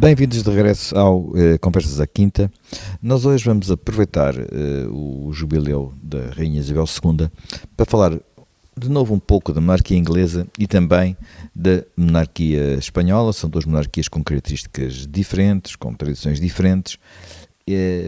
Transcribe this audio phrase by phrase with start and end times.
[0.00, 2.50] Bem-vindos de regresso ao eh, Conversas à Quinta.
[3.02, 7.28] Nós hoje vamos aproveitar eh, o jubileu da Rainha Isabel II
[7.76, 8.18] para falar
[8.74, 11.14] de novo um pouco da monarquia inglesa e também
[11.54, 13.30] da monarquia espanhola.
[13.34, 16.96] São duas monarquias com características diferentes, com tradições diferentes,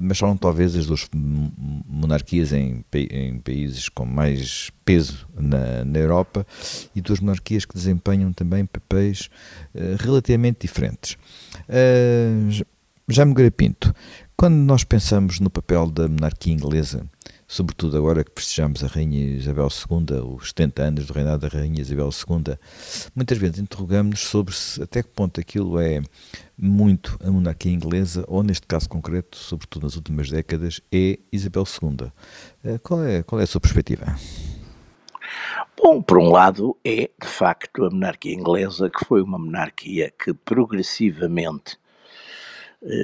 [0.03, 6.47] mas são talvez as duas monarquias em, em países com mais peso na, na, Europa
[6.95, 9.31] e duas monarquias que desempenham também papéis
[9.75, 11.17] uh, relativamente diferentes.
[11.69, 12.65] Uh,
[13.09, 13.95] Jaime Garapinto,
[14.37, 17.07] quando nós pensamos no papel da monarquia inglesa,
[17.47, 21.83] sobretudo agora que festejamos a Rainha Isabel II, os 70 anos do reinado da Rainha
[21.83, 22.57] Isabel II,
[23.15, 26.01] muitas vezes interrogamos-nos sobre se, até que ponto aquilo é
[26.57, 32.13] muito a monarquia inglesa, ou neste caso concreto, sobretudo nas últimas décadas, é Isabel II.
[32.65, 34.17] Eh, qual é, qual é a sua perspectiva?
[35.77, 40.33] Bom, por um lado, é de facto a monarquia inglesa, que foi uma monarquia que
[40.33, 41.77] progressivamente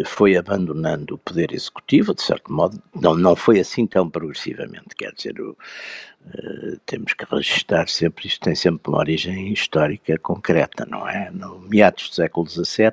[0.06, 5.12] foi abandonando o poder executivo, de certo modo, não, não foi assim tão progressivamente, quer
[5.12, 11.08] dizer, o, uh, temos que registrar sempre, isto tem sempre uma origem histórica concreta, não
[11.08, 11.30] é?
[11.30, 12.92] No meados do século XVII,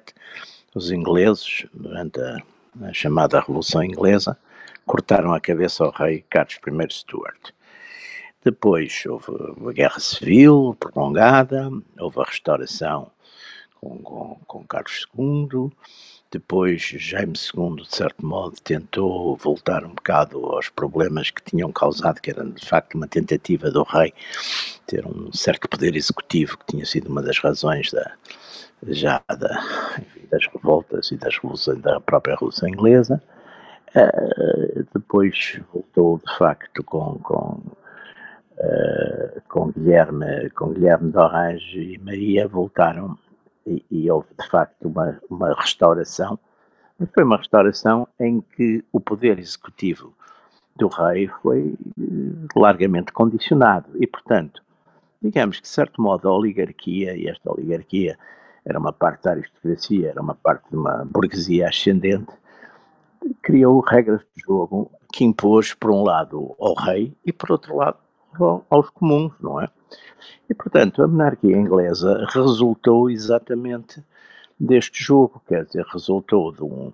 [0.75, 2.37] os ingleses, durante a,
[2.83, 4.37] a chamada Revolução Inglesa,
[4.85, 7.51] cortaram a cabeça ao rei Carlos I Stuart.
[8.43, 9.25] Depois houve
[9.67, 13.09] a Guerra Civil prolongada, houve a restauração
[13.81, 15.71] com, com, com Carlos II,
[16.31, 22.19] depois, Jaime II, de certo modo, tentou voltar um bocado aos problemas que tinham causado,
[22.19, 24.13] que era de facto uma tentativa do rei
[24.85, 28.11] ter um certo poder executivo, que tinha sido uma das razões da,
[28.87, 29.63] já da,
[30.29, 33.21] das revoltas e das revoluções da própria Revolução Inglesa.
[33.95, 37.61] Uh, depois voltou, de facto, com, com,
[38.57, 43.17] uh, com, Guilherme, com Guilherme de Orange e Maria, voltaram
[43.65, 46.39] e, e houve de facto uma, uma restauração,
[46.99, 50.13] mas foi uma restauração em que o poder executivo
[50.75, 52.03] do rei foi eh,
[52.55, 53.89] largamente condicionado.
[53.95, 54.61] E, portanto,
[55.21, 58.17] digamos que, de certo modo, a oligarquia, e esta oligarquia
[58.65, 62.33] era uma parte da aristocracia, era uma parte de uma burguesia ascendente,
[63.41, 67.97] criou regras de jogo que impôs, por um lado, ao rei e, por outro lado,
[68.69, 69.69] aos comuns, não é?
[70.49, 74.03] E, portanto, a monarquia inglesa resultou exatamente
[74.59, 76.91] deste jogo, quer dizer, resultou de um,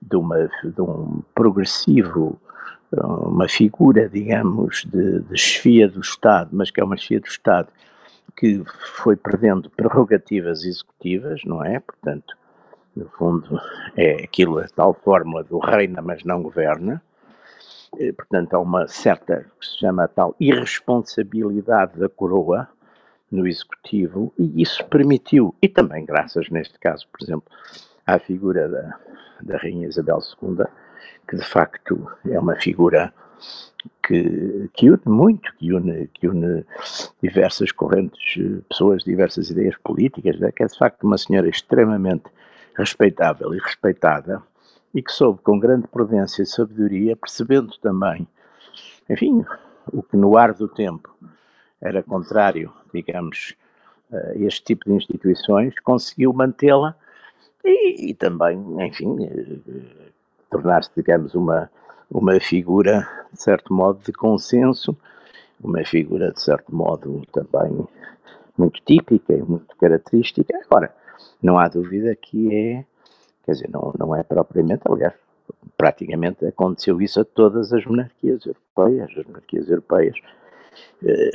[0.00, 2.38] de uma, de um progressivo,
[2.92, 7.68] uma figura, digamos, de, de chefia do Estado, mas que é uma chefia do Estado
[8.36, 11.80] que foi perdendo prerrogativas executivas, não é?
[11.80, 12.36] Portanto,
[12.94, 13.60] no fundo,
[13.96, 17.11] é aquilo, a tal fórmula do reina, mas não governa, eh,
[18.16, 22.68] portanto, há uma certa, que se chama tal irresponsabilidade da coroa
[23.30, 27.50] no executivo, e isso permitiu, e também graças, neste caso, por exemplo,
[28.06, 28.98] à figura da,
[29.42, 30.64] da Rainha Isabel II,
[31.28, 33.12] que de facto é uma figura
[34.06, 36.64] que, que une muito, que une, que une
[37.22, 38.38] diversas correntes,
[38.68, 40.52] pessoas de diversas ideias políticas, né?
[40.52, 42.24] que é de facto uma senhora extremamente
[42.76, 44.42] respeitável e respeitada,
[44.94, 48.26] e que soube com grande prudência e sabedoria, percebendo também,
[49.08, 49.44] enfim,
[49.92, 51.14] o que no ar do tempo
[51.80, 53.54] era contrário, digamos,
[54.12, 56.94] a este tipo de instituições, conseguiu mantê-la
[57.64, 60.10] e, e, também, enfim, eh,
[60.50, 61.70] tornar-se, digamos, uma,
[62.10, 64.96] uma figura, de certo modo, de consenso,
[65.62, 67.86] uma figura, de certo modo, também
[68.58, 70.54] muito típica e muito característica.
[70.66, 70.94] Agora,
[71.42, 72.84] não há dúvida que é
[73.44, 75.14] Quer dizer, não, não é propriamente, aliás,
[75.76, 79.10] praticamente aconteceu isso a todas as monarquias europeias.
[79.18, 80.16] As monarquias europeias,
[81.04, 81.30] eh,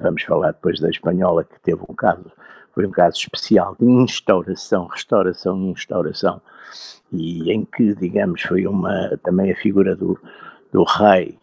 [0.00, 2.30] vamos falar depois da espanhola, que teve um caso,
[2.74, 6.40] foi um caso especial de instauração, restauração e instauração,
[7.12, 10.18] e em que, digamos, foi uma, também a figura do,
[10.72, 11.38] do rei,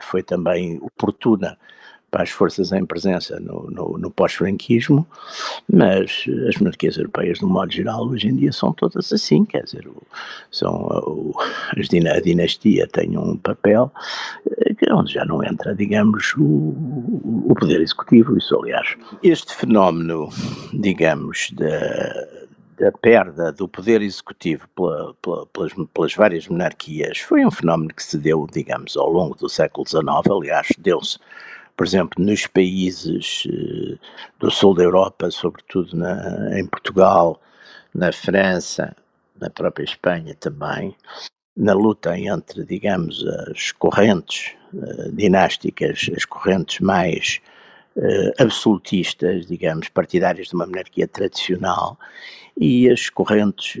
[0.00, 1.56] foi também oportuna
[2.22, 5.06] as forças em presença no, no, no pós-franquismo,
[5.72, 9.64] mas as monarquias europeias, de um modo geral, hoje em dia são todas assim, quer
[9.64, 9.88] dizer,
[10.50, 13.92] são, o, a dinastia tem um papel
[14.50, 16.74] eh, que onde já não entra, digamos, o,
[17.48, 18.96] o poder executivo, isso aliás.
[19.22, 20.28] Este fenómeno,
[20.72, 22.26] digamos, da,
[22.78, 28.02] da perda do poder executivo pela, pela, pelas, pelas, várias monarquias foi um fenómeno que
[28.02, 31.18] se deu, digamos, ao longo do século XIX, aliás, deu-se
[31.76, 33.98] por exemplo, nos países uh,
[34.40, 37.40] do sul da Europa, sobretudo na, em Portugal,
[37.94, 38.96] na França,
[39.38, 40.96] na própria Espanha também,
[41.56, 47.40] na luta entre, digamos, as correntes uh, dinásticas, as correntes mais
[47.96, 51.98] uh, absolutistas, digamos, partidárias de uma monarquia tradicional,
[52.58, 53.78] e as correntes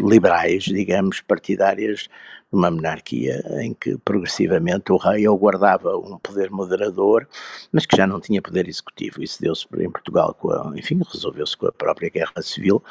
[0.00, 2.08] liberais, digamos, partidárias
[2.50, 7.26] uma monarquia em que progressivamente o rei ou guardava um poder moderador,
[7.70, 9.22] mas que já não tinha poder executivo.
[9.22, 12.82] Isso deu-se em Portugal, com a, enfim, resolveu-se com a própria guerra civil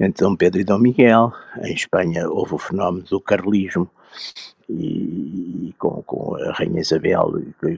[0.00, 1.32] entre Dom Pedro e Dom Miguel.
[1.62, 3.90] Em Espanha houve o fenómeno do carlismo,
[4.68, 7.32] e, e com, com, a Rainha Isabel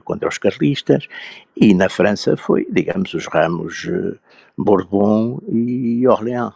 [0.05, 1.07] contra os carlistas,
[1.55, 4.17] e na França foi, digamos, os ramos uh,
[4.57, 6.53] Bourbon e Orléans.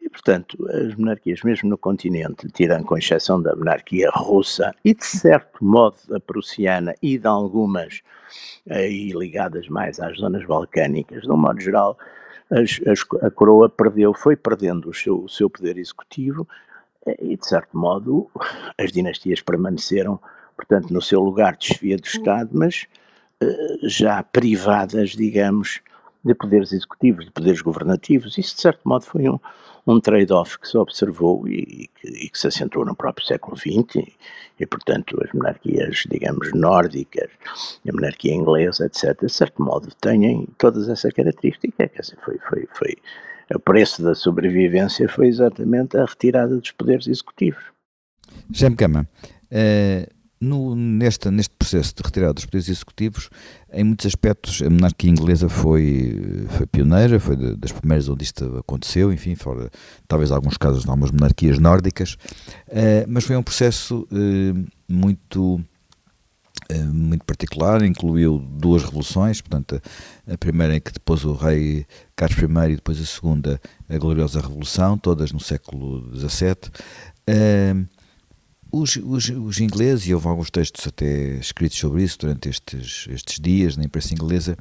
[0.00, 5.04] E, portanto, as monarquias, mesmo no continente, tirando com exceção da monarquia russa e, de
[5.04, 8.00] certo modo, a prussiana e de algumas
[8.70, 11.98] aí ligadas mais às zonas balcânicas, de um modo geral,
[12.50, 16.46] as, as, a coroa perdeu, foi perdendo o seu, o seu poder executivo
[17.20, 18.30] e, de certo modo,
[18.76, 20.18] as dinastias permaneceram,
[20.56, 22.86] portanto, no seu lugar de chefia do Estado, mas
[23.42, 25.80] uh, já privadas, digamos,
[26.24, 28.36] de poderes executivos, de poderes governativos.
[28.36, 29.38] Isso, de certo modo, foi um,
[29.88, 33.56] um trade-off que se observou e, e, que, e, que, se acentuou no próprio século
[33.56, 34.14] XX, e,
[34.60, 37.30] e, portanto, as monarquias, digamos, nórdicas,
[37.88, 41.90] a monarquia inglesa, etc., de certo modo, têm todas essas características.
[41.90, 42.96] Quer dizer, foi, foi, foi
[43.54, 47.62] o preço da sobrevivência foi exatamente a retirada dos poderes executivos.
[48.76, 49.08] Cama,
[49.50, 53.28] uh, no, neste, neste processo de retirada dos poderes executivos,
[53.72, 59.12] em muitos aspectos, a monarquia inglesa foi, foi pioneira, foi das primeiras onde isto aconteceu,
[59.12, 59.70] enfim, fora
[60.06, 62.14] talvez alguns casos de algumas monarquias nórdicas,
[62.68, 65.62] uh, mas foi um processo uh, muito
[66.70, 69.80] eh, muito particular, incluiu duas revoluções, portanto,
[70.30, 73.58] a, primeira em que depois o rei Carlos I e depois a segunda,
[73.88, 76.54] a gloriosa Revolução, todas no século XVII.
[77.26, 77.97] Uh,
[78.70, 83.40] os, os, os, ingleses, e houve alguns textos até escritos sobre isso durante estes, estes
[83.40, 84.56] dias na imprensa inglesa,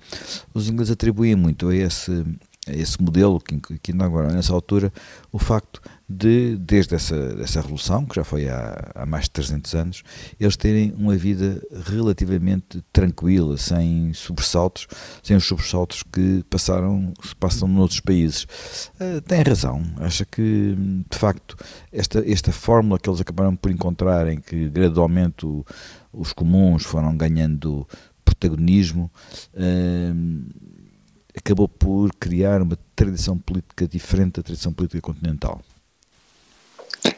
[0.54, 2.26] os ingleses atribuem muito a esse,
[2.70, 4.92] esse modelo que, que agora, nessa altura,
[5.32, 9.76] o facto de, desde essa, essa revolução, que já foi há, há, mais de 300
[9.76, 10.04] anos,
[10.40, 14.88] eles terem uma vida relativamente tranquila, sem sobressaltos,
[15.22, 18.44] sem os sobressaltos que passaram, se passam noutros países.
[19.00, 20.76] Uh, tem razão, acha que,
[21.10, 21.58] de facto,
[21.92, 25.66] esta, esta fórmula que eles acabaram por encontrar, em que gradualmente o,
[26.14, 27.86] os comuns foram ganhando
[28.24, 29.12] protagonismo,
[29.54, 30.77] uh,
[31.38, 35.62] acabou por criar uma tradição política diferente da tradição política continental.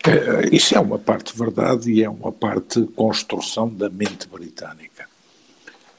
[0.06, 5.08] É, isso é uma parte verdade e é uma parte construção da mente britânica.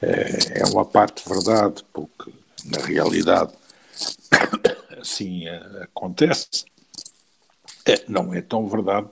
[0.01, 2.31] É, é uma parte verdade porque,
[2.65, 3.53] na realidade,
[4.99, 6.65] assim é, acontece.
[7.85, 9.07] É, não é tão verdade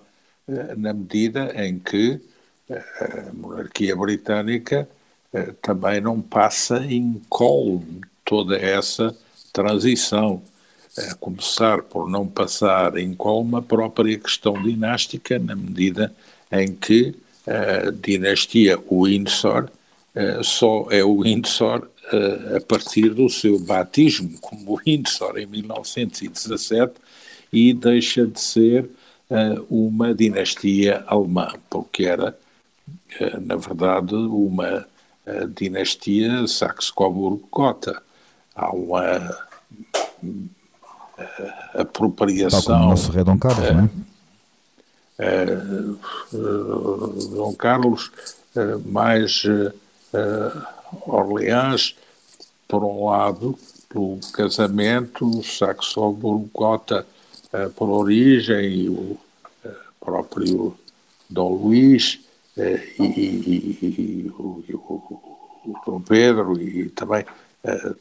[0.48, 2.22] é, na medida em que
[2.70, 4.88] a monarquia britânica
[5.62, 9.16] também não passa incólume toda essa
[9.52, 10.44] transição,
[10.96, 16.14] a começar por não passar em colma a própria questão dinástica, na medida
[16.52, 17.16] em que
[17.48, 19.72] a dinastia Windsor
[20.16, 21.88] uh, só é o Windsor
[22.56, 26.94] a partir do seu batismo como Windsor em 1917
[27.54, 28.90] e deixa de ser
[29.70, 32.36] uma dinastia alemã, porque era,
[33.42, 34.88] na verdade, uma
[35.56, 38.02] dinastia Saxe-Coburg-Gotha
[38.60, 39.38] há uma
[40.24, 40.50] uh,
[41.74, 42.62] apropriação.
[42.62, 43.90] Tal como o nosso rei Dom Carlos, uh, não é?
[45.22, 46.00] Uh,
[47.36, 48.10] Dom Carlos,
[48.86, 49.44] mais
[51.06, 51.94] Orleans,
[52.68, 53.58] por um lado,
[53.90, 57.06] pelo casamento, Saxo-Gotha
[57.76, 59.18] por origem, e o
[60.00, 60.76] próprio
[61.30, 62.22] Dom Luís,
[62.58, 64.64] e, e, e, e o,
[65.66, 67.49] o, Dom Pedro, e também uh,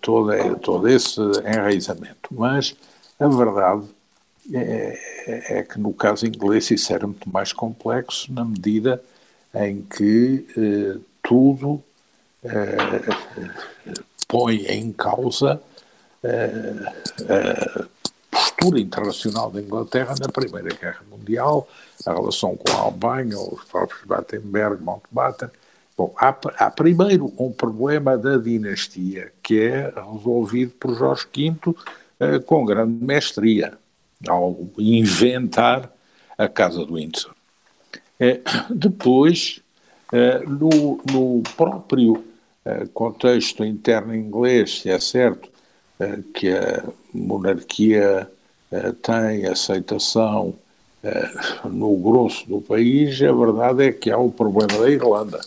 [0.01, 2.29] todo, todo esse enraizamento.
[2.31, 2.75] Mas
[3.19, 3.87] a verdade
[4.53, 9.03] é, é, que no caso inglês isso era muito mais complexo na medida
[9.55, 11.83] em que uh, tudo
[12.45, 13.55] uh,
[14.27, 15.61] põe em causa
[16.23, 17.87] a
[18.31, 21.69] postura internacional da Inglaterra na Primeira Guerra Mundial,
[22.05, 25.49] a relação com a Alemanha, os próprios Battenberg, Mountbatten,
[25.99, 26.29] Bom, há,
[26.59, 31.75] há, primeiro um problema da dinastia, que é resolvido por Jorge V
[32.21, 33.77] eh, com grande mestria,
[34.29, 35.93] ao inventar
[36.39, 37.35] a Casa do Windsor.
[38.21, 38.41] Eh,
[38.71, 39.61] depois,
[40.13, 42.25] eh, no, no, próprio
[42.93, 45.49] contexto interno inglês, se é certo
[46.35, 48.31] que a monarquia
[49.01, 50.55] tem aceitação
[51.65, 55.41] no grosso do país, a verdade é que há o problema da Irlanda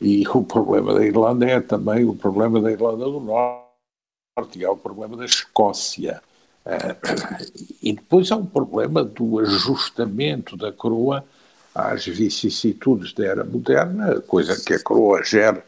[0.00, 4.76] e o problema da Irlanda é também o problema da Irlanda do Norte, há o
[4.76, 6.22] problema da Escócia.
[7.80, 11.24] E depois há o problema do ajustamento da coroa
[11.72, 15.64] às vicissitudes da era moderna, coisa que a coroa gera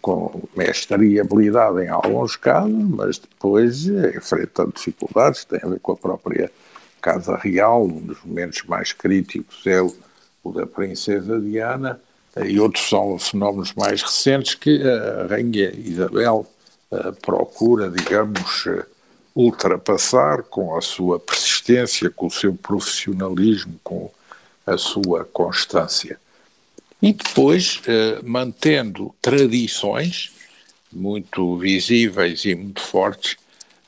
[0.00, 5.92] com mestria e habilidade em alguns casos, mas depois enfrenta dificuldades, tem a ver com
[5.92, 6.48] a própria
[7.00, 9.92] Casa Real, um dos momentos mais críticos é o,
[10.44, 12.00] o da Princesa Diana,
[12.44, 16.46] e outros são fenómenos mais recentes que a Rainha Isabel
[16.90, 18.84] uh, procura, digamos, uh,
[19.34, 24.10] ultrapassar com a sua persistência, com o seu profissionalismo, com
[24.66, 26.18] a sua constância.
[27.00, 30.32] E depois, uh, mantendo tradições
[30.92, 33.36] muito visíveis e muito fortes,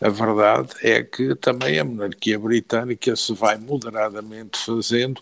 [0.00, 5.20] a verdade é que também a monarquia britânica se vai moderadamente fazendo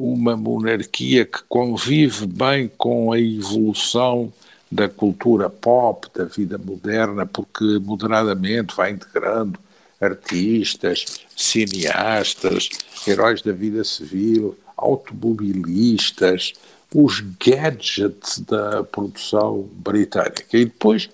[0.00, 4.32] uma monarquia que convive bem com a evolução
[4.72, 9.60] da cultura pop, da vida moderna, porque moderadamente vai integrando
[10.00, 12.70] artistas, cineastas,
[13.06, 16.54] heróis da vida civil, automobilistas,
[16.94, 20.56] os gadgets da produção britânica.
[20.56, 21.10] E depois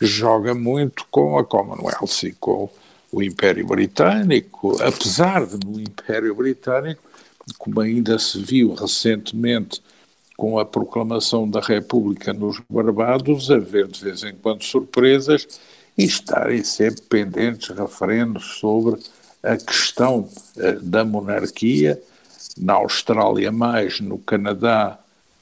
[0.00, 2.70] joga muito com a Commonwealth e com
[3.10, 7.07] o Império Britânico, apesar de no Império Britânico
[7.56, 9.82] como ainda se viu recentemente
[10.36, 15.46] com a proclamação da República nos Barbados, haver de vez em quando surpresas
[15.96, 19.00] e estarem sempre pendentes referendos sobre
[19.42, 22.00] a questão uh, da monarquia,
[22.56, 24.98] na Austrália mais, no Canadá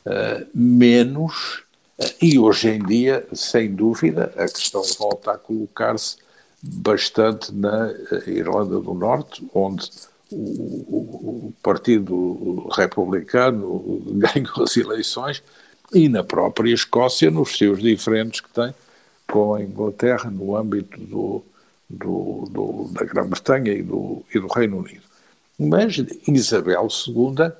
[0.06, 1.62] uh, menos,
[1.98, 6.16] uh, e hoje em dia, sem dúvida, a questão volta a colocar-se
[6.62, 7.92] bastante na
[8.26, 9.90] Irlanda do Norte, onde
[10.32, 15.42] o, Partido Republicano ganhou as eleições
[15.92, 18.74] e na própria Escócia, nos seus diferentes que tem
[19.26, 21.44] com a Inglaterra no âmbito do,
[21.88, 25.02] do, do da Grã-Bretanha e do, e do Reino Unido.
[25.58, 25.96] Mas
[26.28, 27.52] Isabel II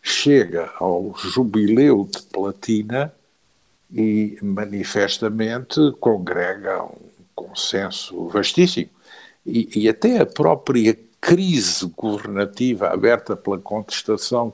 [0.00, 3.12] chega ao jubileu de platina
[3.92, 8.90] e manifestamente congrega um consenso vastíssimo.
[9.44, 14.52] E, e até a própria crise governativa aberta pela contestação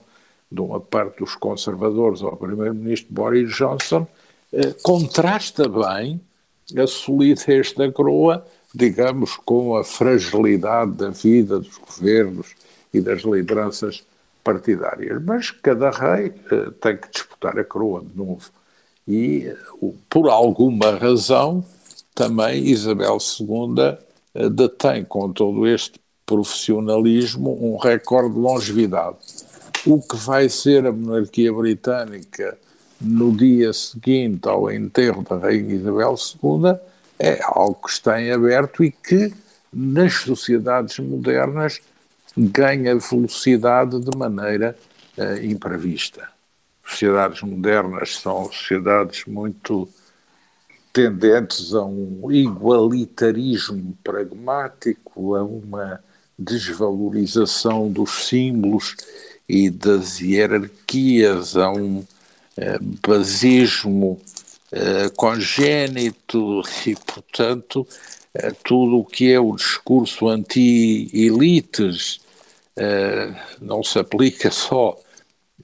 [0.52, 4.06] de uma parte dos conservadores ao primeiro-ministro Boris Johnson,
[4.52, 6.20] eh, contrasta bem
[6.76, 12.54] a solidez da coroa, digamos, com a fragilidade da vida dos governos
[12.92, 14.04] e das lideranças
[14.44, 15.22] partidárias.
[15.22, 18.50] Mas cada rei eh, tem que disputar a coroa de novo.
[19.06, 19.56] E, eh,
[20.10, 21.64] por alguma razão,
[22.14, 23.98] também Isabel II
[24.34, 29.16] eh, detém com todo este profissionalismo um recorde de longevidade.
[29.86, 32.58] O que vai ser a monarquia britânica
[33.00, 36.78] no dia seguinte ao enterro da Rainha Isabel II
[37.18, 39.32] é algo que está em aberto e que
[39.72, 41.80] nas sociedades modernas
[42.36, 44.76] ganha velocidade de maneira
[45.16, 46.28] uh, imprevista.
[46.84, 49.88] Sociedades modernas são sociedades muito
[50.92, 56.00] tendentes a um igualitarismo pragmático, a uma
[56.38, 58.96] desvalorização dos símbolos
[59.48, 62.04] e das hierarquias, a um
[62.56, 64.20] eh, basismo
[64.70, 67.86] eh, congénito e, portanto,
[68.34, 72.20] eh, tudo o que é o discurso anti-elites
[72.76, 74.96] eh, não se aplica só,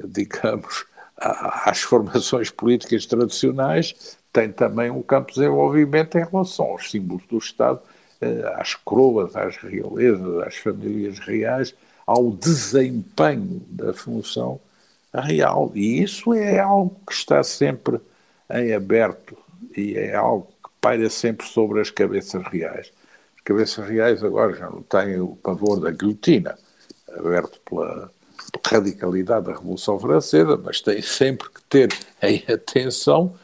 [0.03, 7.25] digamos, às formações políticas tradicionais, tem também um campo de desenvolvimento em relação aos símbolos
[7.29, 7.81] do Estado
[8.57, 11.75] às coroas, às realezas, às famílias reais,
[12.07, 14.61] ao desempenho da função
[15.13, 15.71] real.
[15.75, 18.01] E isso é algo que está sempre
[18.51, 19.37] em aberto
[19.77, 22.93] e é algo que paira sempre sobre as cabeças reais.
[23.37, 26.57] As cabeças reais agora já não têm o pavor da guilhotina,
[27.17, 28.11] aberto pela
[28.67, 31.89] radicalidade da Revolução Francesa, mas têm sempre que ter
[32.23, 33.35] em atenção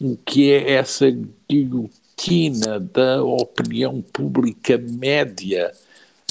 [0.00, 1.06] o que é essa
[1.48, 5.72] guilhotina rotina da opinião pública média,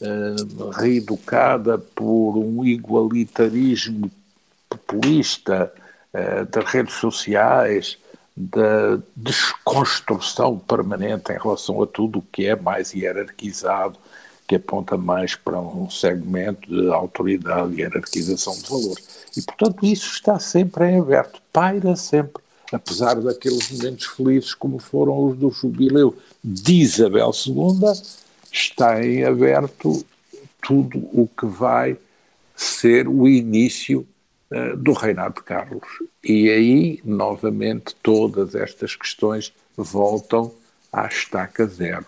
[0.01, 4.09] uh, reeducada por um igualitarismo
[4.69, 5.71] populista
[6.13, 7.97] uh, das redes sociais,
[8.35, 13.97] da desconstrução permanente em relação a tudo o que é mais hierarquizado,
[14.47, 19.27] que aponta mais para um segmento de autoridade e hierarquização de valores.
[19.37, 22.42] E, portanto, isso está sempre em aberto, paira sempre
[22.73, 27.91] apesar daqueles momentos felizes como foram os do jubileu de Isabel II,
[28.51, 30.05] está em aberto
[30.61, 31.97] tudo o que vai
[32.55, 34.07] ser o início
[34.51, 35.87] uh, do reinado de Carlos.
[36.23, 40.51] E aí, novamente, todas estas questões voltam
[40.91, 42.05] à estaca zero.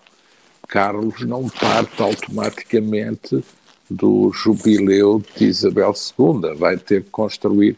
[0.68, 3.44] Carlos não parte automaticamente
[3.90, 7.78] do jubileu de Isabel II, vai ter que construir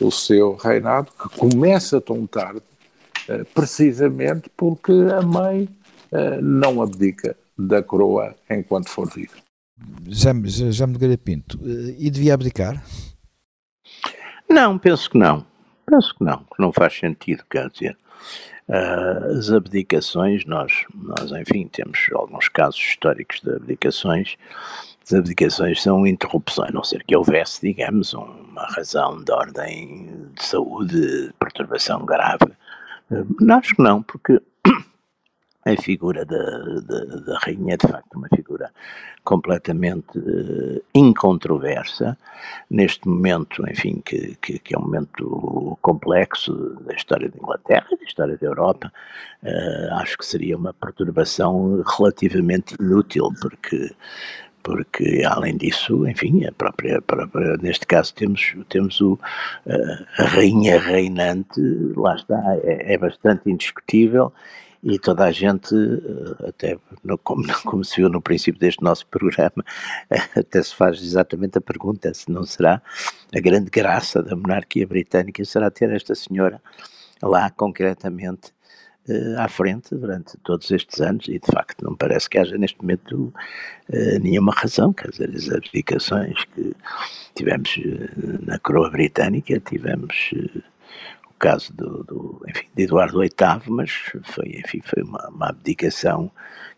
[0.00, 2.62] o seu reinado, que começa tão tarde,
[3.28, 5.68] eh, precisamente porque a mãe
[6.12, 9.34] eh, não abdica da coroa enquanto for viva.
[10.08, 12.84] Já, já, já me Pinto, eh, e devia abdicar?
[14.48, 15.46] Não, penso que não.
[15.86, 17.96] Penso que não, que não faz sentido, quer dizer,
[18.66, 24.36] as abdicações, nós, nós, enfim, temos alguns casos históricos de abdicações,
[25.04, 30.44] as abdicações são interrupções, a não ser que houvesse, digamos, uma razão de ordem de
[30.44, 32.46] saúde, de perturbação grave.
[33.10, 34.40] Uh, acho que não, porque
[35.66, 38.70] a figura da, da, da, rainha é de facto uma figura
[39.22, 42.16] completamente uh, incontroversa,
[42.70, 46.54] neste momento, enfim, que, que, que, é um momento complexo
[46.86, 48.90] da história da Inglaterra e da história da Europa,
[49.42, 53.94] uh, acho que seria uma perturbação relativamente inútil, porque
[54.64, 59.18] porque além disso, enfim, a própria, a própria, neste caso temos, temos o,
[60.18, 61.60] a rainha reinante,
[61.94, 64.32] lá está, é, é bastante indiscutível
[64.82, 69.06] e toda a gente, eh, até no, como, como, se viu no princípio deste nosso
[69.06, 69.64] programa,
[70.36, 72.82] até se faz exatamente a pergunta se não será
[73.34, 76.60] a grande graça da monarquia britânica será ter esta senhora
[77.22, 78.53] lá concretamente
[79.38, 83.32] à frente durante todos estes anos e de facto não parece que haja neste momento
[83.88, 86.74] uh, nenhuma razão, quer dizer, as abdicações que
[87.34, 90.32] tivemos uh, na coroa britânica, tivemos
[91.44, 93.30] caso do, do, enfim, de Eduardo VIII,
[93.68, 93.90] mas
[94.22, 96.30] foi, enfim, foi uma, uma, abdicação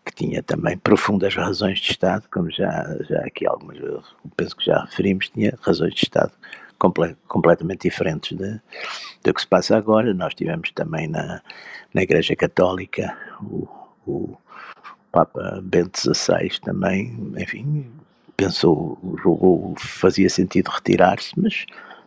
[0.03, 4.03] que tinha também profundas razões de Estado, como já, já aqui algumas vezes,
[4.35, 6.33] penso que já referimos, tinha razões de Estado
[6.77, 10.13] comple completamente diferentes do que se passa agora.
[10.13, 11.41] Nós tivemos também na,
[11.93, 13.67] na Igreja Católica o,
[14.05, 14.37] o
[15.11, 17.89] Papa Bento XVI também, enfim,
[18.35, 21.65] pensou, julgou, fazia sentido retirar-se, mas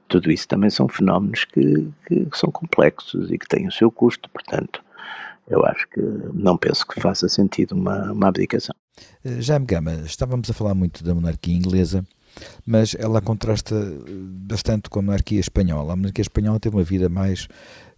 [0.09, 4.28] tudo isso também são fenómenos que, que, são complexos e que têm o seu custo,
[4.30, 4.83] portanto,
[5.48, 6.00] eu acho que
[6.33, 8.74] não penso que faça sentido uma, uma abdicação.
[9.24, 12.04] Eh, Jaime Gama, estávamos a falar muito da monarquia inglesa,
[12.66, 14.00] mas ela contrasta eh,
[14.46, 15.92] bastante com a monarquia espanhola.
[15.92, 17.48] A monarquia espanhola teve uma vida mais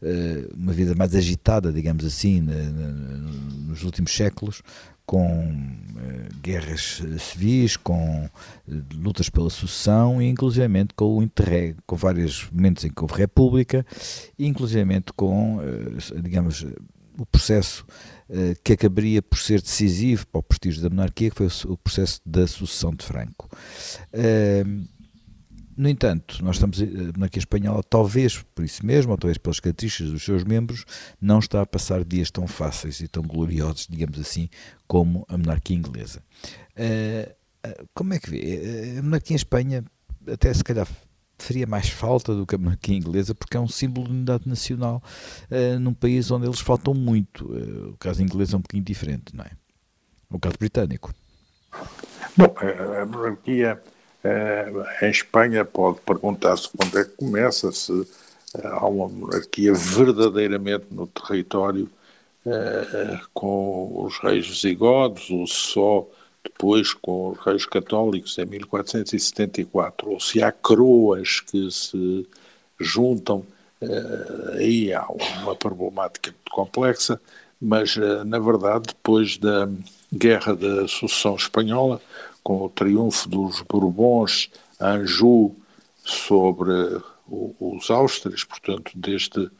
[0.02, 4.62] eh, uma vida mais agitada, digamos assim, nos últimos séculos,
[5.04, 8.28] com uh, guerras civis, com
[8.94, 13.84] lutas pela sucessão e inclusivamente com o interreg, com vários momentos em que houve república,
[14.38, 15.58] e inclusivamente com,
[16.22, 16.64] digamos,
[17.18, 17.84] o processo
[18.64, 22.46] que acabaria por ser decisivo para o prestígio da monarquia, que foi o, processo da
[22.46, 23.48] sucessão de Franco.
[25.76, 30.12] No entanto, nós estamos, a monarquia espanhola, talvez por isso mesmo, ou talvez pelas características
[30.12, 30.84] dos seus membros,
[31.20, 34.48] não está a passar dias tão fáceis e tão gloriosos, digamos assim,
[34.86, 36.22] como a monarquia inglesa.
[36.76, 37.34] Uh,
[37.94, 38.98] como é que vê?
[38.98, 39.84] A monarquia em Espanha,
[40.26, 40.86] até se calhar
[41.42, 45.02] faria mais falta do que a monarquia inglesa, porque é um símbolo de unidade nacional
[45.50, 47.44] uh, num país onde eles faltam muito.
[47.46, 49.50] Uh, o caso inglês é um bocadinho diferente, não é?
[50.30, 51.12] O caso britânico.
[52.36, 52.54] Bom,
[53.00, 53.80] a monarquia
[55.02, 58.06] em Espanha pode perguntar-se quando é que começa, se
[58.62, 61.90] há uma monarquia verdadeiramente no território
[62.44, 66.08] eh, com os reis visigodos, ou só
[66.44, 72.26] depois com os reis católicos em 1474, ou se há coroas que se
[72.78, 73.44] juntam,
[73.80, 75.06] eh, aí há
[75.42, 77.20] uma problemática muito complexa,
[77.60, 79.68] mas eh, na verdade depois da
[80.12, 82.00] Guerra da Sucessão Espanhola,
[82.42, 84.50] com o triunfo dos Bourbons
[84.80, 85.56] Anjou
[86.04, 89.50] sobre os Áustrias, portanto desde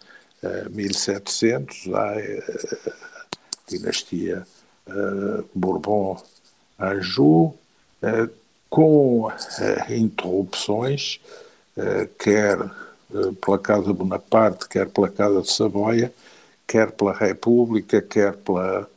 [0.71, 1.91] 1700, eh,
[2.87, 4.47] a dinastia
[4.87, 5.45] eh,
[6.83, 7.57] Bourbon-Anjou,
[8.69, 9.31] com
[9.89, 11.21] interrupções,
[12.19, 12.59] quer
[13.41, 16.13] pela Casa Bonaparte, quer pela Casa de Saboia,
[16.67, 18.89] quer pela República, quer pela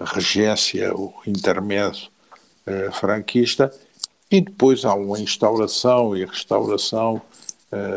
[0.00, 2.08] regência, o intermédio
[2.92, 3.72] franquista,
[4.30, 7.22] e depois há uma instauração e restauração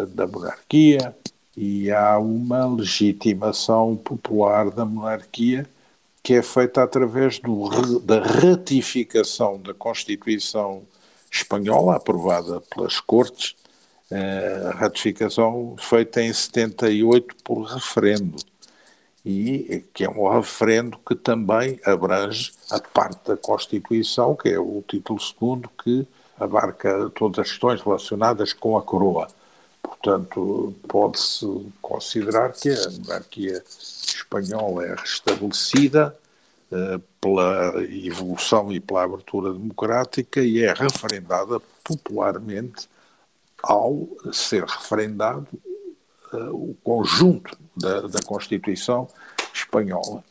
[0.09, 1.15] da monarquia,
[1.57, 5.65] e há uma legitimação popular da monarquia
[6.25, 10.81] que é feita através do, da ratificação da Constituição
[11.31, 13.55] espanhola, aprovada pelas Cortes,
[14.09, 18.37] eh, a ratificação feita em 78 por referendo,
[19.23, 24.83] e que é um referendo que também abrange a parte da Constituição, que é o
[24.87, 26.07] título segundo, que
[26.39, 29.27] abarca todas as questões relacionadas com a coroa.
[30.05, 31.47] Portanto, pode-se
[31.81, 36.15] considerar que a monarquia espanhola é restabelecida
[36.71, 42.87] uh, pela evolução e pela abertura democrática e é referendada popularmente
[43.63, 45.47] ao ser referendado
[46.31, 49.07] uh, o conjunto da, da Constituição
[49.51, 50.23] espanhola.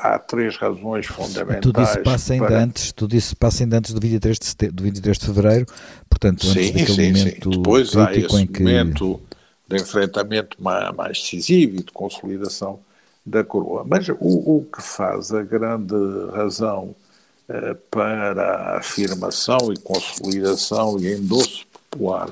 [0.00, 1.62] Há três razões fundamentais.
[1.62, 2.62] Tu disse passa ainda para...
[2.62, 5.66] antes, tu disse passa ainda antes do 23 de, setembro, do 23 de fevereiro,
[6.08, 7.58] portanto, antes sim, daquele sim, momento sim.
[7.58, 8.62] Depois há esse em que...
[8.62, 9.20] momento
[9.66, 12.78] de enfrentamento mais decisivo e de consolidação
[13.24, 13.84] da coroa.
[13.88, 15.94] Mas o, o que faz a grande
[16.34, 16.94] razão
[17.48, 22.30] eh, para a afirmação e consolidação e endosso popular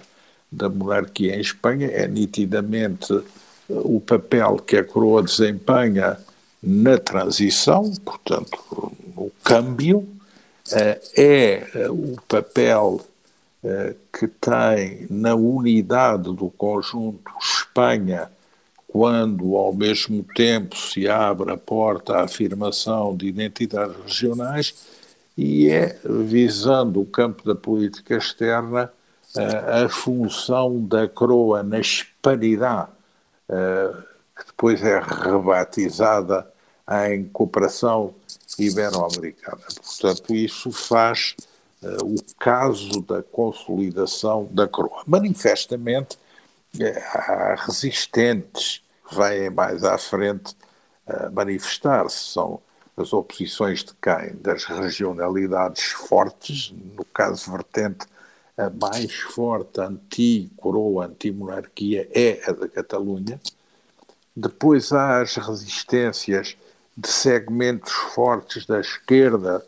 [0.50, 3.22] da monarquia em Espanha é nitidamente eh,
[3.68, 6.18] o papel que a coroa desempenha
[6.62, 10.08] na transição, portanto, no câmbio,
[10.70, 13.00] eh, é eh, o papel
[13.64, 18.30] eh, que tem na unidade do conjunto Espanha,
[18.86, 24.74] quando ao mesmo tempo se abre a porta à afirmação de identidades regionais,
[25.36, 28.92] e é, visando o campo da política externa,
[29.34, 32.90] a função da coroa na hispanidade,
[33.48, 36.51] que depois é rebatizada
[36.90, 38.14] em cooperação
[38.58, 39.62] ibero-americana.
[39.82, 41.34] Portanto, isso faz
[41.82, 45.02] uh, o caso da consolidação da coroa.
[45.06, 46.16] Manifestamente,
[46.76, 50.56] uh, há resistentes que vêm mais à frente
[51.06, 52.32] a manifestar-se.
[52.32, 52.60] São
[52.96, 54.36] as oposições de quem?
[54.40, 58.06] Das regionalidades fortes, no caso vertente
[58.56, 63.40] a mais forte anti-coroa, anti-monarquia é a da Catalunha.
[64.36, 66.56] Depois há as resistências
[66.96, 69.64] de segmentos fortes da esquerda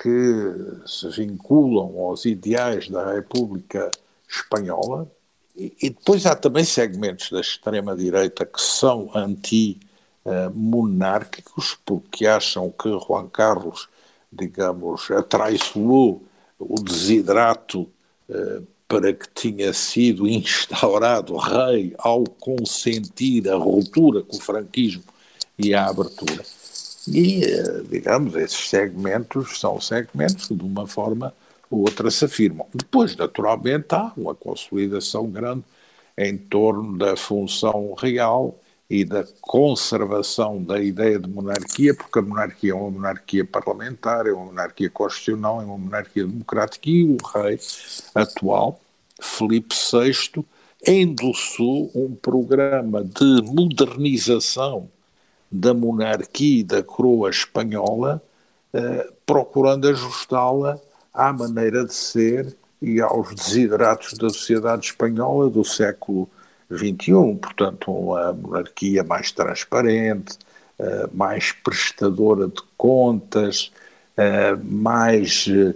[0.00, 0.54] que
[0.86, 3.90] se vinculam aos ideais da República
[4.28, 5.10] Espanhola,
[5.54, 13.28] e, e depois há também segmentos da extrema-direita que são anti-monárquicos, porque acham que Juan
[13.28, 13.88] Carlos,
[14.32, 16.24] digamos, atraiçoou
[16.58, 17.86] o desidrato
[18.28, 25.02] eh, para que tinha sido instaurado rei ao consentir a ruptura com o franquismo
[25.58, 26.44] e a abertura.
[27.12, 31.34] E, eh, digamos, esses segmentos são segmentos que de uma forma
[31.68, 32.66] ou outra se afirmam.
[32.72, 35.64] Depois, naturalmente, há uma consolidação grande
[36.16, 38.56] em torno da função real
[38.88, 44.32] e da conservação da ideia de monarquia, porque a monarquia é uma monarquia parlamentar, é
[44.32, 47.58] uma monarquia constitucional, é uma monarquia democrática, e o rei
[48.14, 48.80] atual,
[49.20, 50.44] Felipe VI,
[50.86, 54.88] endossou um programa de modernização
[55.50, 58.22] da monarquia e da coroa espanhola,
[58.72, 60.78] eh, procurando ajustá-la
[61.12, 66.28] à maneira de ser e aos desideratos da sociedade espanhola do século
[66.72, 67.36] XXI.
[67.40, 70.38] Portanto, uma monarquia mais transparente,
[70.78, 73.72] eh, mais prestadora de contas,
[74.16, 75.74] eh, mais eh,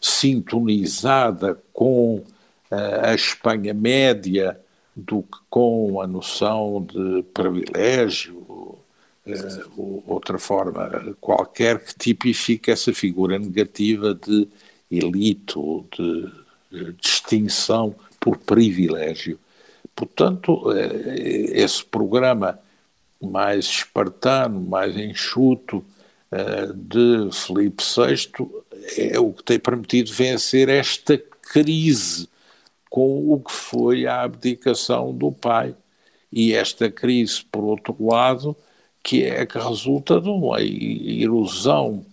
[0.00, 2.22] sintonizada com
[2.70, 4.58] eh, a Espanha média
[4.96, 8.78] do que com a noção de privilégio,
[9.26, 14.48] eh, ou outra forma qualquer que tipifique essa figura negativa de
[14.90, 16.30] elite ou de
[17.00, 19.38] distinção por privilégio.
[19.94, 22.58] Portanto, eh, esse programa
[23.20, 25.84] mais espartano, mais enxuto
[26.30, 28.30] eh, de Felipe VI
[28.98, 32.28] é o que tem permitido vencer esta crise
[32.94, 35.74] com o que foi a abdicação do pai.
[36.30, 38.56] E esta crise, por outro lado,
[39.02, 42.06] que é que resulta de uma erosão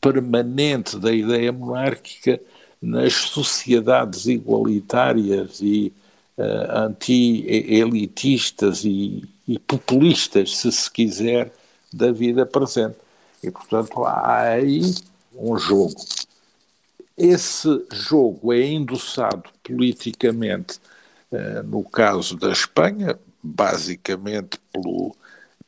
[0.00, 2.40] permanente da ideia monárquica
[2.80, 5.92] nas sociedades igualitárias e
[6.38, 11.52] uh, anti-elitistas e, e, populistas, se se quiser,
[11.92, 12.98] da vida presente.
[13.42, 14.80] E, portanto, há aí
[15.34, 15.92] um jogo
[17.20, 20.78] esse jogo é endossado politicamente,
[21.30, 25.14] uh, no caso da Espanha, basicamente pelo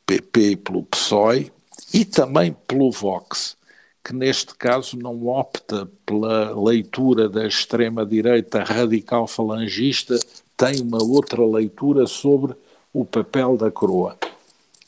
[0.05, 1.51] PP e pelo PSOE,
[1.93, 3.55] e também pelo Vox,
[4.03, 10.17] que neste caso não opta pela leitura da extrema-direita radical falangista,
[10.57, 12.55] tem uma outra leitura sobre
[12.91, 14.17] o papel da coroa.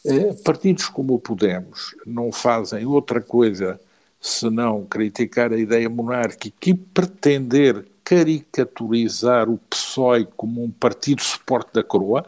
[0.04, 3.80] Eh, partidos como o Podemos não fazem outra coisa
[4.26, 11.84] senão criticar a ideia monárquica e pretender caricaturizar o PSOE como um partido suporte da
[11.84, 12.26] coroa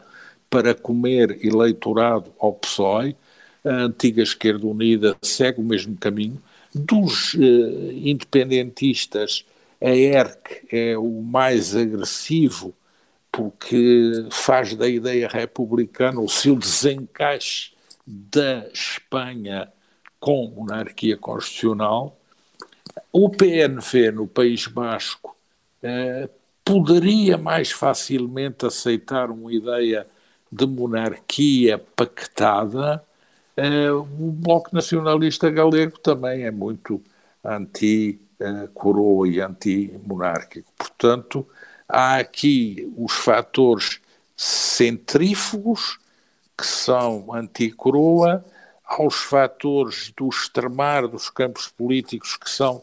[0.48, 3.16] para comer eleitorado ao PSOE,
[3.64, 6.40] a antiga esquerda unida segue o mesmo caminho.
[6.72, 7.38] Dos uh,
[7.92, 9.44] independentistas,
[9.80, 12.72] a ERC é o mais agressivo
[13.32, 17.72] porque faz da ideia republicana o seu desencaixe
[18.06, 19.68] da Espanha
[20.20, 22.16] com monarquia constitucional,
[23.12, 25.36] o PNV no País Basco
[25.82, 26.28] eh,
[26.64, 30.06] poderia mais facilmente aceitar uma ideia
[30.50, 33.02] de monarquia pactada.
[33.56, 37.02] Eh, o Bloco Nacionalista Galego também é muito
[37.44, 40.70] anti-coroa e anti-monárquico.
[40.76, 41.46] Portanto,
[41.88, 44.00] há aqui os fatores
[44.36, 45.98] centrífugos,
[46.56, 48.44] que são anti-coroa,
[48.88, 52.82] aos fatores do extremar dos campos políticos, que são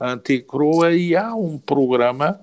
[0.00, 2.40] anti-coroa, e há um programa,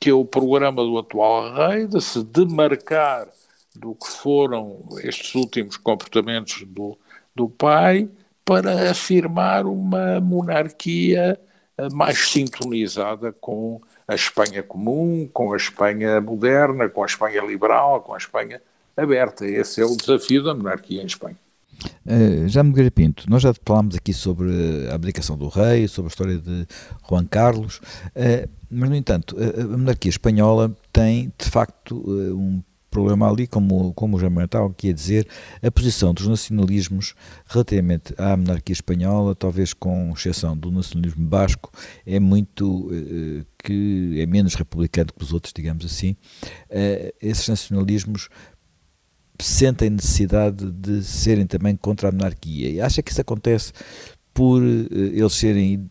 [0.00, 3.28] que é o programa do atual rei, de se demarcar
[3.74, 6.98] do que foram estes últimos comportamentos do,
[7.34, 8.08] do pai,
[8.44, 11.38] para afirmar uma monarquia
[11.78, 18.00] eh, mais sintonizada com a Espanha comum, com a Espanha moderna, com a Espanha liberal,
[18.00, 18.60] com a Espanha
[18.96, 19.46] aberta.
[19.46, 21.36] Esse é o desafio da monarquia em Espanha.
[22.04, 24.50] Uh, já me Pinto, nós já falámos aqui sobre
[24.90, 26.66] a abdicação do rei, sobre a história de
[27.08, 32.62] Juan Carlos, uh, mas no entanto, a, a monarquia espanhola tem de facto uh, um
[32.90, 35.28] problema ali, como, como o Jamal estava aqui a dizer,
[35.62, 37.14] a posição dos nacionalismos
[37.46, 41.70] relativamente à monarquia espanhola, talvez com exceção do nacionalismo basco,
[42.04, 42.90] é muito
[43.62, 46.16] que é menos republicano que os outros, digamos assim.
[47.22, 48.28] Esses nacionalismos
[49.42, 52.70] sentem necessidade de serem também contra a monarquia.
[52.70, 53.72] E acha que isso acontece
[54.32, 55.88] por uh, eles serem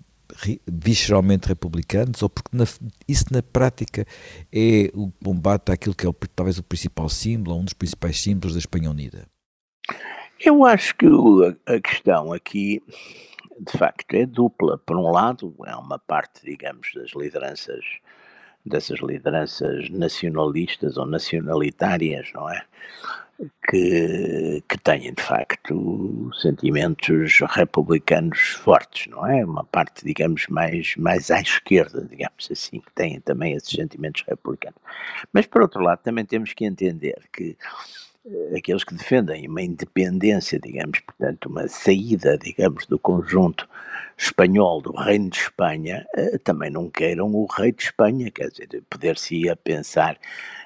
[0.68, 2.64] visceralmente republicanos ou porque na,
[3.08, 4.06] isso na prática
[4.54, 8.54] é o combate àquilo que é o, talvez o principal símbolo, um dos principais símbolos
[8.54, 9.26] da Espanha Unida?
[10.40, 11.06] Eu acho que
[11.66, 12.82] a questão aqui,
[13.60, 14.78] de facto, é dupla.
[14.78, 17.84] Por um lado, é uma parte, digamos, das lideranças,
[18.66, 22.64] dessas lideranças nacionalistas ou nacionalitárias, não é?
[23.70, 29.46] Que, que têm, de facto, sentimentos republicanos fortes, não é?
[29.46, 34.80] Uma parte, digamos, mais, mais à esquerda, digamos assim, que têm também esses sentimentos republicanos.
[35.32, 37.56] Mas, por outro lado, também temos que entender que
[38.56, 43.68] aqueles que defendem uma independência, digamos, portanto, uma saída, digamos, do conjunto
[44.18, 48.84] espanhol do Reino de Espanha, eh, também não queiram o rei de Espanha, quer dizer,
[48.90, 50.18] poder-se-ia pensar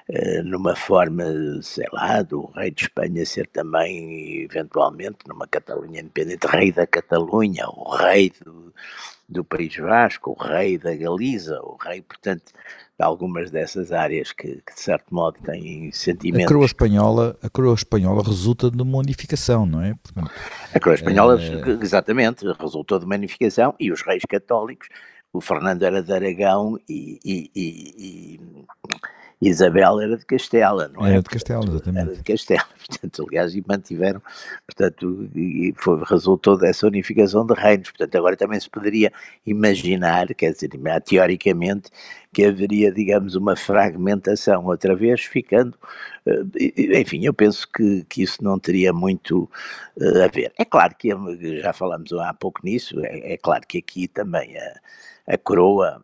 [0.08, 1.24] eh, numa forma,
[1.62, 7.66] sei lá, do rei de Espanha ser também, eventualmente, numa Catalunha independente, rei da Catalunha,
[7.68, 8.74] o rei do,
[9.28, 12.52] do País Vasco, o rei da Galiza, o rei, portanto,
[12.98, 16.46] de algumas dessas áreas que, que de certo modo têm sentimentos.
[16.46, 19.94] A coroa espanhola, a coroa espanhola resulta de uma unificação, não é?
[19.94, 20.30] Portanto,
[20.72, 21.82] a coroa espanhola, é...
[21.82, 24.88] exatamente, resultou de uma unificação e os reis católicos,
[25.32, 28.40] o Fernando era de Aragão e, e, e,
[29.48, 31.12] Isabel era de Castela, não é?
[31.12, 32.06] Era de Castela, exatamente.
[32.06, 34.22] Era de Castela, portanto, aliás, e mantiveram,
[34.66, 39.12] portanto, e foi, resultou dessa unificação de reinos, portanto, agora também se poderia
[39.46, 40.70] imaginar, quer dizer,
[41.04, 41.90] teoricamente,
[42.32, 45.78] que haveria, digamos, uma fragmentação outra vez, ficando,
[46.26, 49.48] eh, enfim, eu penso que, que isso não teria muito
[50.00, 50.52] eh, a ver.
[50.58, 51.10] É claro que,
[51.60, 56.02] já falamos há pouco nisso, é, é claro que aqui também a, a coroa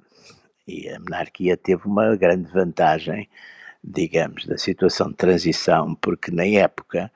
[0.71, 3.29] e a monarquia teve uma grande vantagem,
[3.83, 7.11] digamos, da situação de transição, porque na época,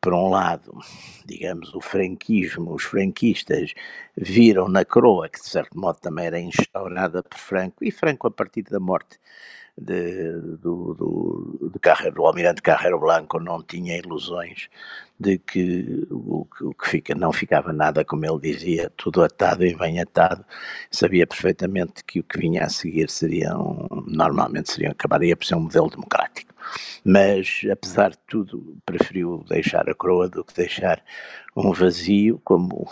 [0.00, 0.72] por um lado,
[1.26, 3.74] digamos, o franquismo, os franquistas
[4.16, 8.30] viram na coroa, que de certo modo também era instaurada por Franco, e Franco a
[8.30, 9.18] partir da morte
[9.76, 14.68] de, do, do, de Carreiro, do almirante Carreiro Blanco não tinha ilusões
[15.18, 19.74] de que o, o, que fica não ficava nada como ele dizia, tudo atado e
[19.74, 20.44] bem atado,
[20.90, 25.60] sabia perfeitamente que o que vinha a seguir seriam, normalmente seriam, acabaria por ser um
[25.60, 26.49] modelo democrático.
[27.04, 31.02] Mas, apesar de tudo, preferiu deixar a coroa do que deixar
[31.56, 32.86] um vazio, como,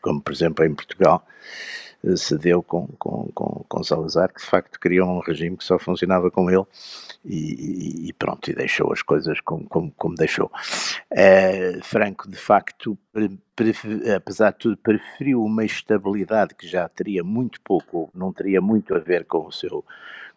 [0.00, 1.26] como por exemplo em Portugal,
[2.16, 5.78] se deu com, com, com, com Salazar, que de facto criou um regime que só
[5.78, 6.64] funcionava com ele
[7.24, 10.50] e, e pronto, e deixou as coisas como, como, como deixou.
[11.10, 12.98] Uh, Franco, de facto,
[14.14, 18.98] apesar de tudo, preferiu uma estabilidade que já teria muito pouco, não teria muito a
[18.98, 19.84] ver com o seu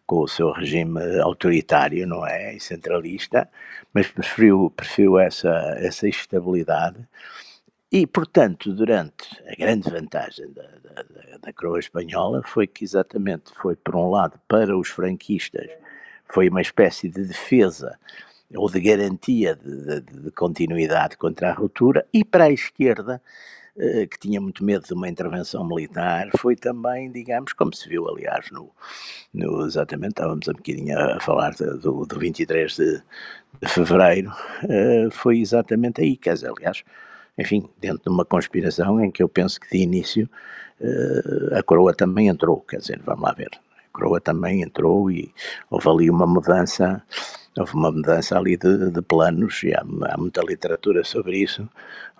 [0.08, 3.46] com o seu regime autoritário, não é, e centralista,
[3.92, 7.06] mas preferiu, preferiu essa, essa estabilidade.
[7.92, 11.02] E, portanto, durante a grande vantagem da, da,
[11.42, 15.68] da, coroa espanhola foi que exatamente foi, por um lado, para os franquistas,
[16.26, 17.98] foi uma espécie de defesa
[18.54, 23.20] ou de garantia de, de, de continuidade contra a ruptura, e para a esquerda,
[24.10, 28.50] que tinha muito medo de uma intervenção militar, foi também, digamos, como se viu, aliás,
[28.50, 28.70] no,
[29.32, 33.02] no exatamente, estávamos um bocadinho a falar do, do 23 de,
[33.62, 34.32] de fevereiro,
[34.68, 36.82] eh, foi exatamente aí, quer dizer, aliás,
[37.38, 40.28] enfim, dentro de uma conspiração em que eu penso que de início
[41.52, 43.50] a coroa também entrou, quer dizer, vamos lá ver.
[43.52, 45.32] A coroa também entrou e
[45.70, 47.02] houve ali uma mudança
[47.58, 51.68] houve uma mudança ali de, de planos, e há, há, muita literatura sobre isso,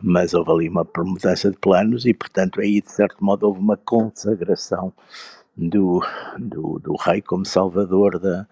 [0.01, 3.77] mas houve ali uma mudança de planos e, portanto, aí, de certo modo, houve uma
[3.77, 4.93] consagração
[5.57, 6.03] do,
[6.39, 8.47] do, do rei como salvador da,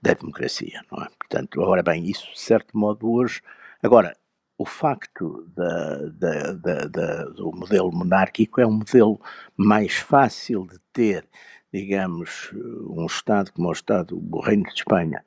[0.00, 1.08] da democracia, não é?
[1.18, 3.40] Portanto, agora bem, isso, de certo modo, hoje...
[3.82, 4.16] Agora,
[4.56, 6.52] o facto da, da,
[6.86, 9.20] da, do modelo monárquico é um modelo
[9.56, 11.26] mais fácil de ter,
[11.72, 15.24] digamos, um Estado como o Estado, o Reino de Espanha,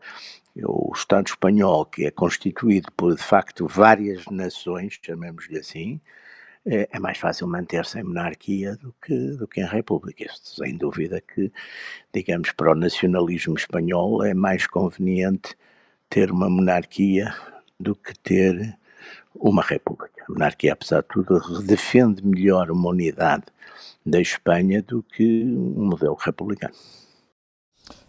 [0.64, 6.00] o Estado espanhol, que é constituído por, de facto, várias nações, chamemos-lhe assim,
[6.66, 10.26] é, é, mais fácil manter-se em monarquia do que, do que em república.
[10.26, 11.52] Isso, sem dúvida que,
[12.14, 15.56] digamos, para o nacionalismo espanhol é mais conveniente
[16.10, 17.36] ter uma monarquia
[17.80, 18.76] do que ter
[19.36, 20.24] uma república.
[20.28, 23.46] A monarquia, apesar de tudo, defende melhor uma unidade
[24.06, 26.76] da Espanha do que um modelo republicano.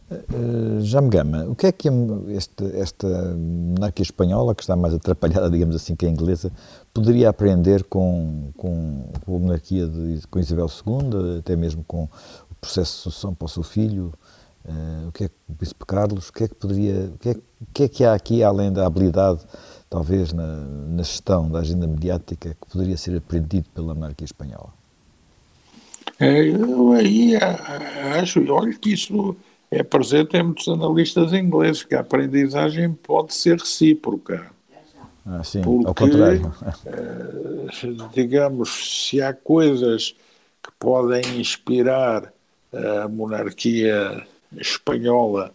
[0.09, 1.89] Uh, já me gama, o que é que
[2.29, 6.53] este, esta monarquia espanhola, que está mais atrapalhada, digamos assim, que a inglesa,
[6.95, 12.55] poderia aprender com, com, com a monarquia de, com Isabel II, até mesmo com o
[12.61, 14.13] processo de sucessão para o seu filho?
[14.65, 17.29] Uh, o que é que o Príncipe Carlos, o que é que poderia, o que
[17.31, 19.41] é, o que, é que há aqui, além da habilidade,
[19.91, 24.73] talvez, na, na gestão da agenda mediática, que poderia ser aprendido pela monarquia espanhola?
[26.19, 27.35] É, eu aí
[28.21, 29.37] acho, olha que isso
[29.71, 34.51] é presente em muitos analistas ingleses, que a aprendizagem pode ser recíproca.
[35.27, 36.53] Ah, sim, porque, ao contrário.
[36.87, 40.15] Eh, digamos, se há coisas
[40.63, 42.33] que podem inspirar
[42.73, 44.25] a monarquia
[44.57, 45.53] espanhola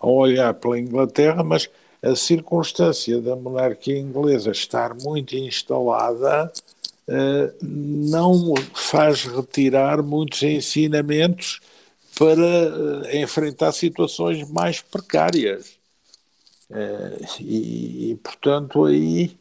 [0.00, 1.70] a olhar pela Inglaterra, mas
[2.02, 6.52] a circunstância da monarquia inglesa estar muito instalada
[7.60, 11.60] não faz retirar muitos ensinamentos
[12.18, 15.76] para uh, enfrentar situações mais precárias.
[16.70, 19.36] Uh, e, e, portanto, aí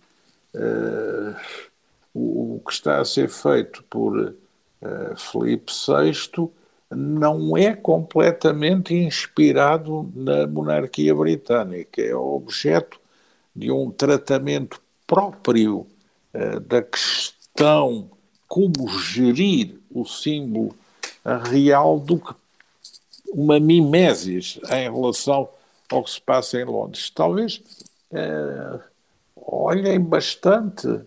[2.13, 4.35] o, o, que está a ser feito por
[5.17, 6.49] Felipe VI
[6.91, 12.99] não é completamente inspirado na monarquia britânica, é objeto
[13.55, 15.87] de um tratamento próprio
[16.67, 17.42] da questão
[18.47, 20.75] como gerir o símbolo
[21.49, 22.33] real do que
[23.33, 25.49] uma mimesis em relação
[25.91, 27.09] ao que se passa em Londres.
[27.09, 27.61] Talvez
[28.11, 28.79] eh,
[29.35, 31.01] olhem bastante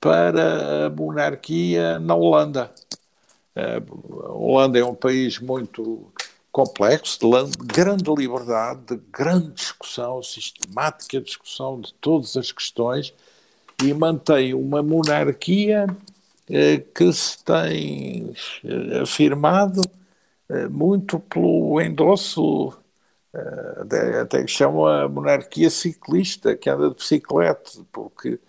[0.00, 2.70] para a monarquia na Holanda.
[3.54, 3.82] Eh,
[4.24, 6.10] a Holanda é um país muito
[6.50, 13.14] complexo, de grande liberdade, de grande discussão, sistemática discussão de todas as questões
[13.84, 15.86] e mantém uma monarquia
[16.48, 19.80] eh, que se tem eh, afirmado
[20.48, 22.76] eh, muito pelo endosso,
[24.20, 28.40] até que chamam a monarquia ciclista, que anda de bicicleta, porque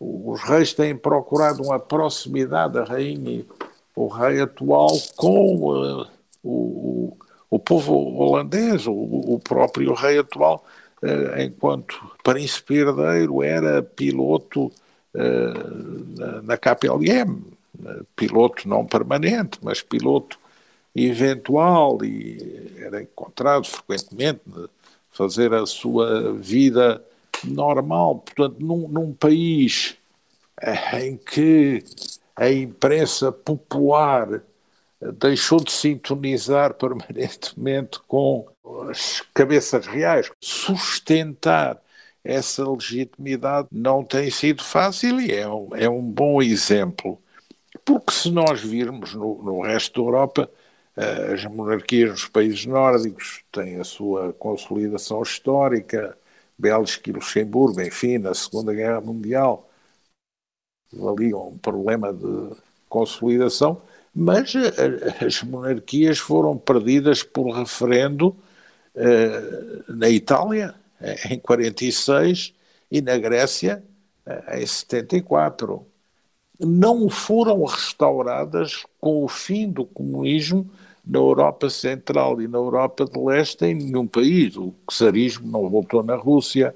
[0.00, 3.44] os reis têm procurado uma proximidade da rainha,
[3.94, 6.06] o rei atual, com uh,
[6.42, 7.16] o,
[7.48, 10.64] o povo holandês, o, o próprio rei atual,
[11.38, 14.70] enquanto príncipe herdeiro era piloto
[15.14, 17.42] na, na KPLM,
[18.14, 20.38] piloto não permanente, mas piloto
[20.94, 24.40] eventual e era encontrado frequentemente
[25.10, 27.02] fazer a sua vida
[27.44, 28.18] normal.
[28.18, 29.96] Portanto, num, num país
[30.60, 31.84] eh, em que
[32.36, 34.42] a imprensa popular
[35.18, 38.46] deixou de sintonizar permanentemente com
[38.90, 41.80] as cabeças reais, sustentar
[42.22, 47.20] essa legitimidade não tem sido fácil e é um, é um bom exemplo.
[47.84, 50.50] Porque se nós virmos no, no resto da Europa,
[51.32, 56.16] as monarquias nos países nórdicos têm a sua consolidação histórica,
[56.58, 59.70] Bélgica e Luxemburgo, enfim, na Segunda Guerra Mundial,
[61.08, 62.50] ali um problema de
[62.88, 63.80] consolidação,
[64.14, 64.52] mas
[65.24, 68.49] as monarquias foram perdidas por referendo eh,
[69.88, 70.74] na Itália,
[71.30, 72.52] em 46,
[72.90, 73.82] e na Grécia,
[74.52, 75.86] em 74.
[76.58, 80.70] Não foram restauradas com o fim do comunismo
[81.06, 84.56] na Europa Central e na Europa de Leste em nenhum país.
[84.56, 86.74] O czarismo não voltou na Rússia,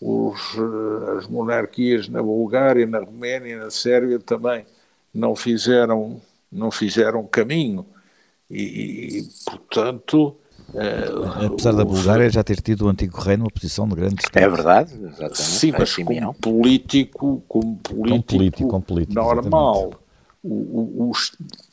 [0.00, 4.64] os, eh, as monarquias na Bulgária, na Roménia na Sérvia também
[5.12, 6.20] não fizeram,
[6.50, 7.86] não fizeram caminho.
[8.50, 10.36] E, e portanto,
[10.74, 14.38] Uh, Apesar da Bulgária já ter tido o antigo reino uma posição de grande destaque.
[14.38, 15.42] É verdade, exatamente.
[15.42, 19.92] Sim, mas como político, como político, político, com político normal,
[20.42, 21.32] o, o, os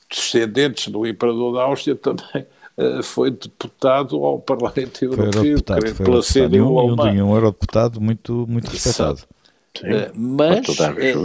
[0.09, 2.45] descendentes do imperador da Áustria também
[2.77, 7.13] uh, foi deputado ao Parlamento Europeu, foi pela CDU alemã.
[7.13, 9.19] E um, um eurodeputado muito, muito respeitado.
[9.75, 10.65] Sim, uh, mas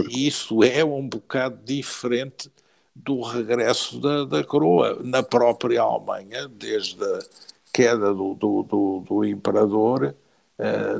[0.09, 2.49] isso é um bocado diferente
[2.95, 7.19] do regresso da, da coroa na própria Alemanha, desde a
[7.79, 10.13] queda do, do, do, do imperador,
[10.57, 10.95] eh,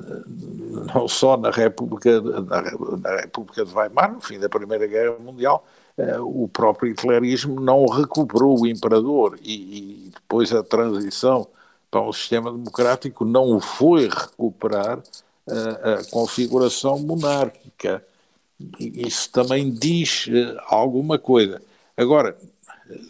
[0.94, 2.62] não só na República, na,
[2.98, 5.66] na, República de Weimar, no fim da Primeira Guerra Mundial,
[5.98, 11.46] eh, o próprio hitlerismo não recuperou o imperador e, e, depois a transição
[11.92, 15.00] para um sistema democrático não foi recuperar
[15.50, 18.02] eh, a configuração monárquica.
[18.80, 20.28] Isso também diz
[20.68, 21.62] alguma coisa.
[21.98, 22.38] Agora,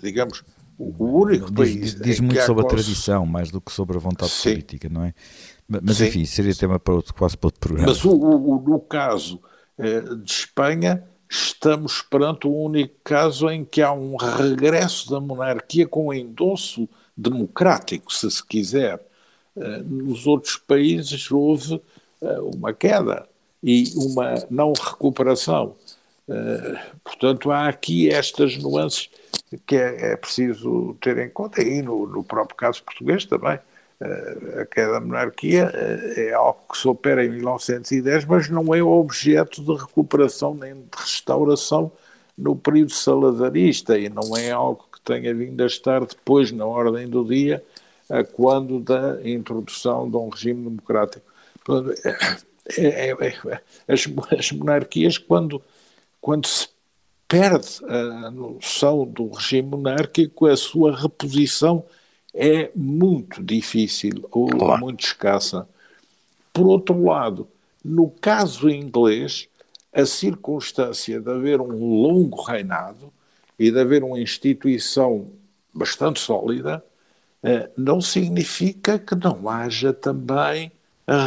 [0.01, 0.43] digamos,
[0.79, 1.93] o único país.
[1.93, 4.51] Diz, diz muito sobre a tradição, mais do que sobre a vontade Sim.
[4.51, 5.13] política, não é?
[5.67, 6.07] Mas, Sim.
[6.07, 7.89] enfim, seria tema para outro, quase para outro programa.
[7.89, 9.41] Mas o, o, no caso
[9.77, 15.85] eh, de Espanha, estamos perante o único caso em que há um regresso da monarquia
[15.85, 18.99] com endosso democrático, se se quiser.
[19.55, 21.81] Eh, nos outros países houve
[22.21, 23.27] eh, uma queda
[23.61, 25.75] e uma não recuperação.
[26.29, 29.09] Eh, portanto, há aqui estas nuances
[29.65, 33.59] que é, é preciso ter em conta, e no, no próprio caso português também.
[34.01, 38.73] Uh, a queda da monarquia uh, é algo que se opera em 1910, mas não
[38.73, 41.91] é objeto de recuperação nem de restauração
[42.37, 47.09] no período salazarista e não é algo que tenha vindo a estar depois na ordem
[47.09, 47.61] do dia,
[48.31, 51.25] quando da introdução de um regime democrático.
[52.77, 55.61] É, é, é, as monarquias, quando
[56.21, 56.67] quando se
[57.27, 61.85] perde a noção do regime monárquico, a sua reposição
[62.33, 64.81] é muito difícil ou claro.
[64.81, 65.67] muito escassa.
[66.51, 67.47] Por outro lado,
[67.83, 69.47] no caso inglês,
[69.93, 73.11] a circunstância de haver um longo reinado
[73.57, 75.27] e de haver uma instituição
[75.73, 76.83] bastante sólida
[77.43, 80.71] eh, não significa que não haja também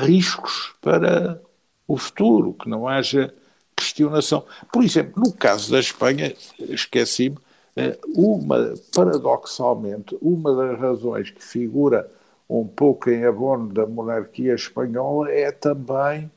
[0.05, 1.41] riscos para
[1.89, 3.35] o futuro, que não haja
[3.83, 4.45] questionação.
[4.73, 7.37] Por exemplo, no caso da Espanha, esqueci-me,
[7.77, 12.11] eh, uma, paradoxalmente, uma das razões que figura
[12.49, 16.31] um pouco em abono da monarquia espanhola é também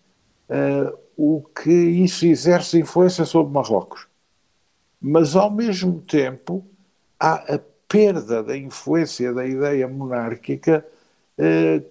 [0.49, 4.07] uh, o que isso exerce influência sobre Marrocos.
[5.01, 6.65] Mas, ao mesmo tempo,
[7.19, 10.85] há a perda da influência da ideia monárquica
[11.37, 11.85] uh,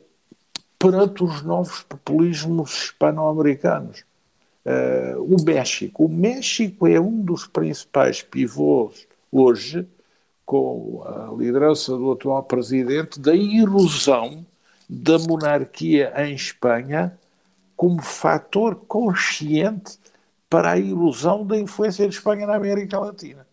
[0.78, 4.04] perante os novos populismos hispano-americanos.
[4.64, 6.06] Uh, o México.
[6.06, 9.86] O México é um dos principais pivôs hoje,
[10.46, 14.44] com a liderança do atual presidente, da erosão
[14.88, 17.18] da monarquia em Espanha
[17.76, 19.98] como fator consciente
[20.48, 23.46] para a ilusão da influência de Espanha na América Latina.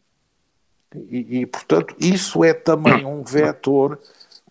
[0.93, 3.99] E, e, portanto, isso é também um vetor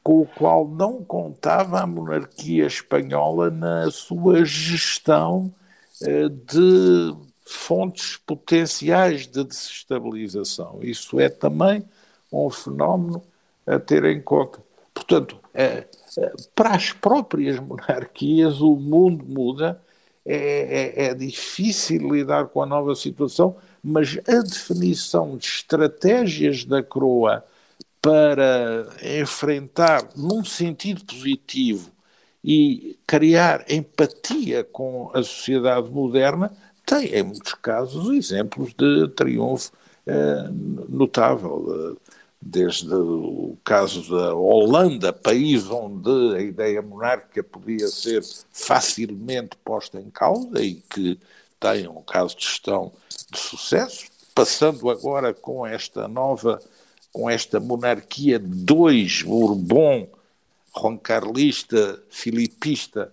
[0.03, 5.53] com o qual não contava a monarquia espanhola na sua gestão
[6.29, 10.79] de fontes potenciais de desestabilização.
[10.83, 11.85] Isso é também
[12.33, 13.23] um fenómeno
[13.67, 14.63] a ter em conta.
[14.95, 15.87] Portanto, é,
[16.19, 19.81] é, para as próprias monarquias, o mundo muda,
[20.25, 26.83] é, é, é difícil lidar com a nova situação, mas a definição de estratégias da
[26.83, 27.45] coroa
[28.01, 28.89] para
[29.21, 31.91] enfrentar, num sentido positivo,
[32.43, 36.51] e criar empatia com a sociedade moderna,
[36.87, 39.73] tem, em muitos casos, exemplos de triunfo
[40.07, 40.49] eh,
[40.89, 41.97] notável.
[42.43, 50.09] Desde o caso da Holanda, país onde a ideia monárquica podia ser facilmente posta em
[50.09, 51.21] causa e que
[51.61, 52.93] tem um caso de gestão
[53.31, 56.59] de sucesso, passando agora com esta nova,
[57.13, 60.09] com esta monarquia 2 Bourbon
[60.75, 63.13] roncarlista, filipista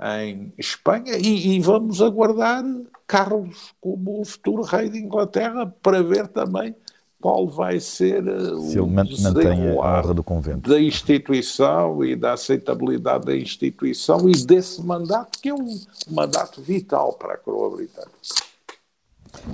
[0.00, 2.64] em Espanha e, e, vamos aguardar
[3.06, 6.74] Carlos como o futuro rei de Inglaterra para ver também
[7.20, 12.32] qual vai ser eh, Se o mantém a honra do convento da instituição e da
[12.32, 15.80] aceitabilidade da instituição e desse mandato que é um
[16.10, 18.12] mandato vital para a coroa britânica.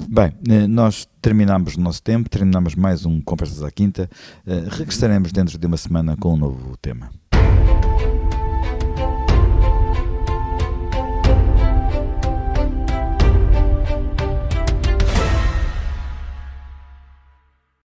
[0.08, 4.10] Bem, eh, nós terminamos o nosso tempo, terminamos mais um Conversas à Quinta.
[4.46, 7.10] Eh, regressaremos dentro de uma semana com um novo tema.